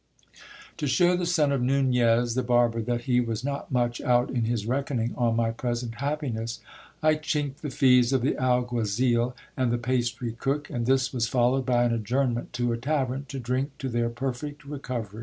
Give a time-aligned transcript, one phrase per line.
[0.77, 4.45] To show the son of Nunez, the barber, that he was not much out in
[4.45, 6.59] his reckoning on my present happiness,
[7.03, 11.67] I chinked the fees of the alguazil and the pastry cook; and this was followed
[11.67, 15.19] by an adjournment to a tavern, to drink to their perfect recover)'.